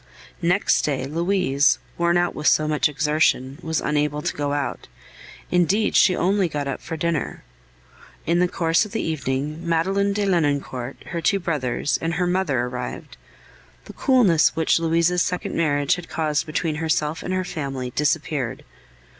[0.41, 4.87] Next day, Louise, worn out with so much exertion, was unable to go out;
[5.51, 7.43] indeed, she only got up for dinner.
[8.25, 12.61] In the course of the evening, Madeleine de Lenoncourt, her two brothers, and her mother
[12.61, 13.15] arrived.
[13.85, 18.63] The coolness which Louise's second marriage had caused between herself and her family disappeared.